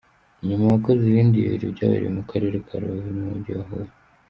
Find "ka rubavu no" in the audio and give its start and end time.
2.67-3.21